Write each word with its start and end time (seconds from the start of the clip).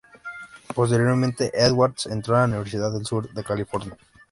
Posteriormente, 0.73 1.51
Edwards 1.53 2.07
entró 2.07 2.33
la 2.33 2.45
Universidad 2.45 2.91
del 2.91 3.05
Sur 3.05 3.31
de 3.31 3.43
California. 3.43 3.95